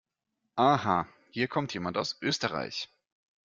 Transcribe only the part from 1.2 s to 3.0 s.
hier kommt jemand aus Österreich!